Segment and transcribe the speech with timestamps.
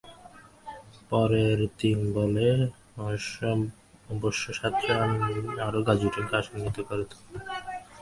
[1.09, 2.47] পরের তিন বলে
[4.09, 7.37] অবশ্য সাত রান আবারও গাজী ট্যাংককে আশান্বিত করে তোলে।